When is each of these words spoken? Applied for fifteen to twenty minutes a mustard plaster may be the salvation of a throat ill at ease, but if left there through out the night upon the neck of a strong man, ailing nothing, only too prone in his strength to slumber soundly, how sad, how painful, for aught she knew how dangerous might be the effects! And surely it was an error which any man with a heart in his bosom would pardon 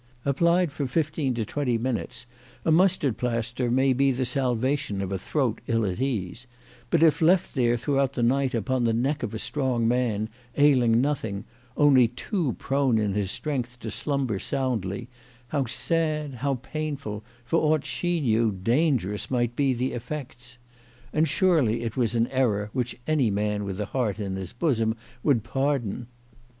Applied 0.25 0.71
for 0.71 0.87
fifteen 0.87 1.35
to 1.35 1.45
twenty 1.45 1.77
minutes 1.77 2.25
a 2.65 2.71
mustard 2.71 3.19
plaster 3.19 3.69
may 3.69 3.93
be 3.93 4.11
the 4.11 4.25
salvation 4.25 4.99
of 4.99 5.11
a 5.11 5.19
throat 5.19 5.61
ill 5.67 5.85
at 5.85 6.01
ease, 6.01 6.47
but 6.89 7.03
if 7.03 7.21
left 7.21 7.53
there 7.53 7.77
through 7.77 7.99
out 7.99 8.13
the 8.13 8.23
night 8.23 8.55
upon 8.55 8.83
the 8.83 8.93
neck 8.93 9.21
of 9.21 9.35
a 9.35 9.37
strong 9.37 9.87
man, 9.87 10.27
ailing 10.57 11.01
nothing, 11.01 11.45
only 11.77 12.07
too 12.07 12.53
prone 12.57 12.97
in 12.97 13.13
his 13.13 13.29
strength 13.29 13.77
to 13.81 13.91
slumber 13.91 14.39
soundly, 14.39 15.07
how 15.49 15.65
sad, 15.67 16.33
how 16.33 16.55
painful, 16.63 17.23
for 17.45 17.57
aught 17.61 17.85
she 17.85 18.19
knew 18.21 18.45
how 18.45 18.49
dangerous 18.63 19.29
might 19.29 19.55
be 19.55 19.71
the 19.71 19.91
effects! 19.93 20.57
And 21.13 21.27
surely 21.27 21.83
it 21.83 21.95
was 21.95 22.15
an 22.15 22.25
error 22.29 22.71
which 22.73 22.97
any 23.05 23.29
man 23.29 23.65
with 23.65 23.79
a 23.79 23.85
heart 23.85 24.19
in 24.19 24.35
his 24.35 24.51
bosom 24.51 24.95
would 25.21 25.43
pardon 25.43 26.07